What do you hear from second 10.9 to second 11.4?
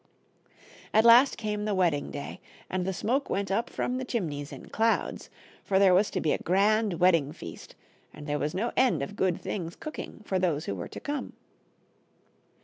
come.